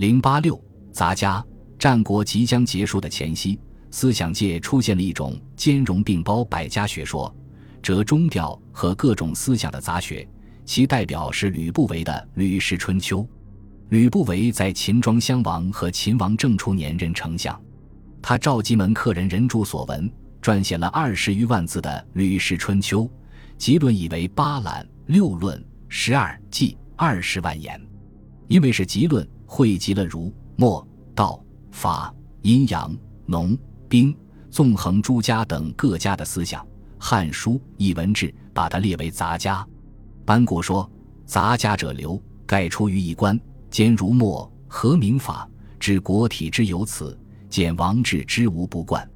[0.00, 0.58] 零八六
[0.90, 1.44] 杂家，
[1.78, 3.60] 战国即将结束的前夕，
[3.90, 7.30] 思想界出现了一种兼容并包百家学说，
[7.82, 10.26] 折中调和各种思想的杂学。
[10.64, 13.18] 其代表是吕不韦的《吕氏春秋》。
[13.90, 17.60] 吕不韦在秦庄襄王和秦王政初年任丞相，
[18.22, 20.10] 他召集门客人人著所闻，
[20.40, 23.02] 撰写了二十余万字的《吕氏春秋》，
[23.58, 27.78] 集论以为八览、六论、十二纪、二十万言。
[28.48, 32.96] 因为是集论，汇集了儒、墨、道、法、阴阳、
[33.26, 34.16] 农、兵、
[34.48, 36.64] 纵横诸家等各家的思想，
[37.00, 39.66] 《汉书·艺文志》把它列为杂家。
[40.24, 40.88] 班固说
[41.26, 49.06] ：“杂家者流，盖出于一官，兼儒墨，和民法，治国体之有此，见王治之无不贯，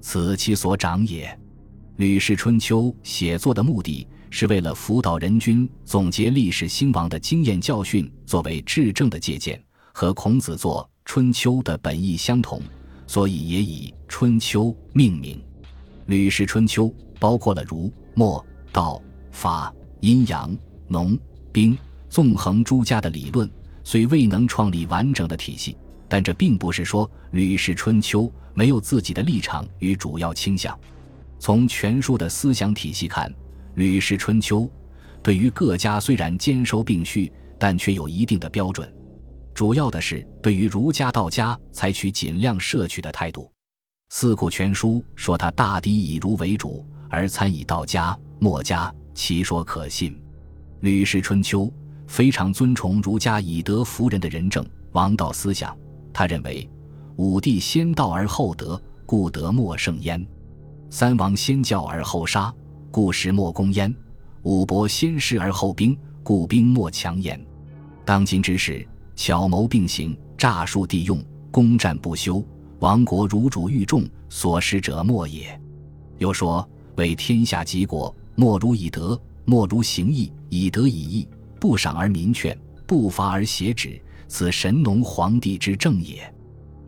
[0.00, 1.26] 此其所长也。”
[1.96, 9.60] 《吕氏春秋》写作的目的是为了辅导人君总结历史兴亡的经验教训，作为治政的借鉴，
[9.92, 12.60] 和孔子作《春秋》的本意相同，
[13.06, 15.36] 所以也以《春秋》命名。
[16.06, 16.86] 《吕氏春秋》
[17.18, 19.00] 包括了儒、墨、道、
[19.30, 19.72] 法。
[20.00, 20.52] 阴阳、
[20.88, 21.16] 农、
[21.52, 23.48] 兵、纵横诸家的理论，
[23.84, 25.76] 虽未能创立完整的体系，
[26.08, 28.22] 但这并不是说《吕氏春秋》
[28.52, 30.76] 没有自己的立场与主要倾向。
[31.38, 33.30] 从全书的思想体系看，
[33.76, 34.62] 《吕氏春秋》
[35.22, 38.92] 对于各家虽然兼收并蓄，但却有一定的标准。
[39.54, 43.42] 主要的是对于儒家、道家采取尽量摄取的态度。
[44.08, 48.92] 《四库全书》说他大抵以儒为主，而参以道家、墨家。
[49.14, 50.12] 其说可信，
[50.80, 51.64] 《吕氏春秋》
[52.06, 55.76] 非常尊崇儒家以德服人的仁政王道思想。
[56.14, 56.66] 他认为，
[57.16, 60.18] 武帝先道而后德，故德莫胜焉；
[60.88, 62.50] 三王先教而后杀，
[62.90, 63.94] 故时莫攻焉；
[64.44, 67.38] 五伯先事而后兵，故兵莫强焉。
[68.06, 72.44] 当今之事，巧谋并行，诈术地用，攻战不休，
[72.80, 75.60] 亡国如主欲众，所失者莫也。
[76.18, 78.14] 又说，为天下及国。
[78.34, 81.28] 莫如以德，莫如行义，以德以义，
[81.60, 86.32] 不赏而民劝，不罚而挟止，此神农皇帝之政也。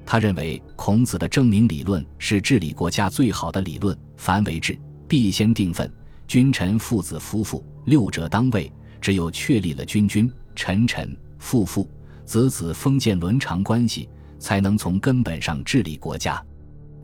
[0.07, 3.97] 他认为孔子的正名理论是治理国家最好的理论。
[4.17, 5.91] 凡为治，必先定分，
[6.27, 8.73] 君臣、父子、夫妇六者当位。
[9.01, 11.87] 只有确立了君君、臣臣、父父、
[12.25, 14.09] 子子封建伦常关系，
[14.39, 16.37] 才能从根本上治理国家。《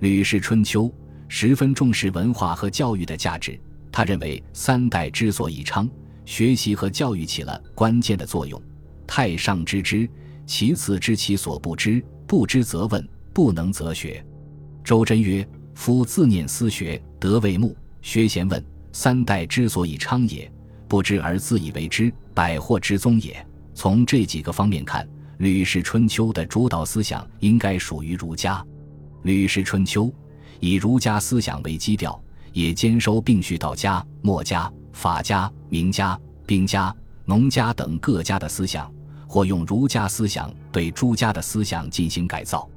[0.00, 0.84] 吕氏春秋》
[1.28, 3.58] 十分重视文化和教育的价值。
[3.92, 5.88] 他认为三代之所以昌，
[6.24, 8.60] 学习和教育起了关键的作用。
[9.06, 10.08] 太上知之，
[10.46, 14.24] 其次知其所不知，不知则问，不能则学。
[14.84, 20.50] 周真曰：“夫自念思学，得为目；学贤问，三代之所以昌也。
[20.88, 23.44] 不知而自以为知，百祸之宗也。”
[23.74, 25.04] 从这几个方面看，
[25.38, 28.58] 《吕氏春秋》的主导思想应该属于儒家。
[29.22, 30.04] 《吕氏春秋》
[30.58, 32.20] 以儒家思想为基调。
[32.52, 36.92] 也兼收并蓄道家、墨家、法家、名家、兵家、
[37.24, 38.92] 农家等各家的思想，
[39.28, 42.68] 或用儒家思想对诸家的思想进行改造。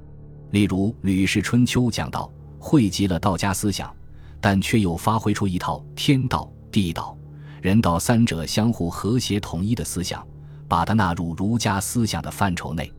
[0.51, 3.91] 例如《吕氏春秋》讲到，汇集了道家思想，
[4.39, 7.17] 但却又发挥出一套天道、地道、
[7.59, 10.23] 人道三者相互和谐统一的思想，
[10.67, 12.85] 把它纳入儒家思想的范畴内。《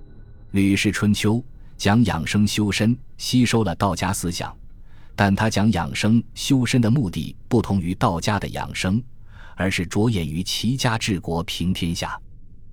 [0.52, 1.34] 吕氏春秋》
[1.76, 4.54] 讲养生修身，吸收了道家思想。
[5.16, 9.00] 但他讲养生修身的目的不同于道家的养生，
[9.56, 12.18] 而是着眼于齐家治国平天下。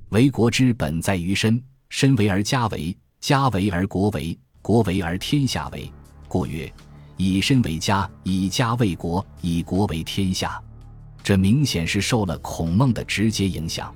[0.10, 5.92] 为国之本在于身，身为而家为，家为而国为，国为而天下为。
[6.28, 6.72] 故曰：
[7.16, 10.60] 以身为家，以家为国，以国为天下。
[11.22, 13.94] 这明显是受了孔孟的直接影响。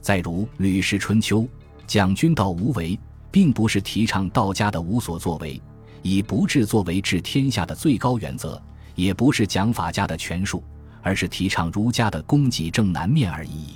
[0.00, 1.40] 再如《吕氏春秋》
[1.86, 2.98] 讲君道无为，
[3.30, 5.60] 并不是提倡道家的无所作为。
[6.02, 8.60] 以不治作为治天下的最高原则，
[8.94, 10.62] 也不是讲法家的权术，
[11.02, 13.74] 而是提倡儒家的公己正南面而已。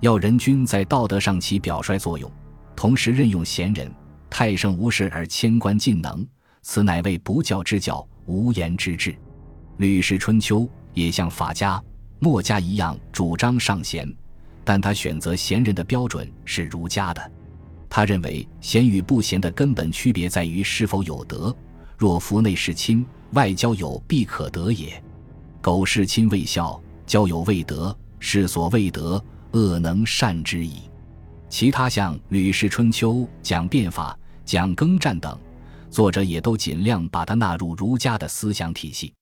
[0.00, 2.30] 要人君在道德上起表率作用，
[2.76, 3.90] 同时任用贤人，
[4.28, 6.24] 太圣无事而迁官尽能，
[6.60, 9.16] 此乃为不教之教，无言之治。
[9.78, 11.82] 吕氏春秋也像法家、
[12.18, 14.06] 墨家一样主张尚贤，
[14.66, 17.32] 但他选择贤人的标准是儒家的。
[17.88, 21.54] 他认为贤与不贤的根本区别在于是否有德。
[21.96, 25.00] 若夫内事亲，外交友必可得也。
[25.62, 30.80] 苟事亲未孝，交友未德，是所谓德，恶能善之矣。
[31.48, 35.38] 其他像《吕氏春秋》讲变法、讲耕战等，
[35.90, 39.14] 作者也都尽量把它纳入儒家的思想体系。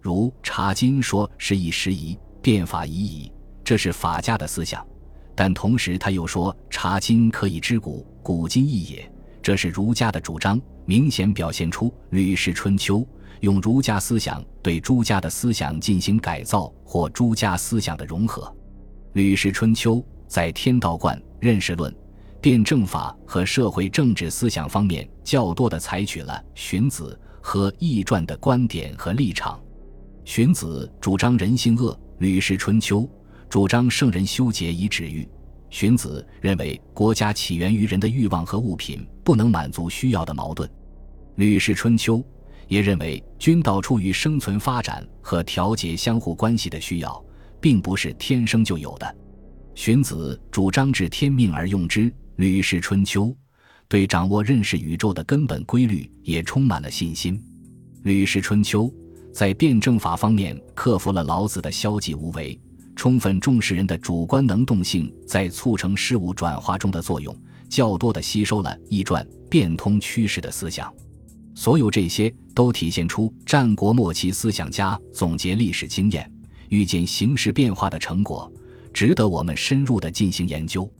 [0.00, 3.30] 如查金说是以时宜，变法已矣，
[3.66, 4.86] 这是法家的思想。
[5.34, 9.12] 但同时，他又说：“察今可以知古，古今异也。
[9.42, 12.98] 这是儒家的主张，明显表现出《吕氏春秋》
[13.40, 18.42] 用儒家思想对朱家的思想进行改造或朱家思想的融合。
[19.14, 19.96] 《吕氏春秋》
[20.28, 21.92] 在天道观、认识论、
[22.40, 29.60] 辩证法和社会政治思想方面较多地采取了荀子和易传的观点和立场。
[30.24, 33.00] 荀子主张人性恶，《吕氏春秋》
[33.48, 35.28] 主张圣人修节以止欲。
[35.70, 40.68] 荀子认为，国家起源于人的欲望和物品不能满足需要的矛盾。
[41.34, 42.24] 吕氏春秋
[42.68, 47.22] 也认为，君道出于生存发展和调节相互关系的需要，
[47.60, 49.16] 并不是天生就有的。
[49.74, 52.12] 荀子主张治天命而用之。
[52.36, 53.34] 吕氏春秋
[53.88, 57.42] 对掌握认识宇宙的根本规律也充满了信心。
[58.02, 58.92] 吕氏春秋
[59.32, 62.58] 在辩证法方面克服了老子的消极无为。
[62.96, 67.36] 充分重视人的主观能动性在促成事物转化中的作用，
[67.68, 70.92] 较多的吸收了易传变通趋势的思想。
[71.54, 76.30] 所有这些都体现出战国末期思想家总结历史经验、
[76.70, 78.50] 预见形势变化的成果，
[78.92, 80.90] 值得我们深入的进行研究。